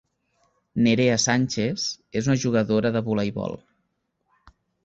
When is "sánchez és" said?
1.25-2.31